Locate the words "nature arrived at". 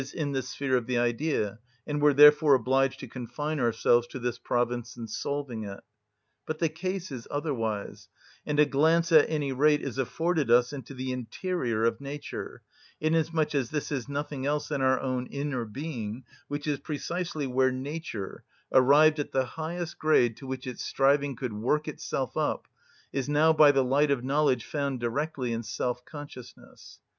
17.71-19.31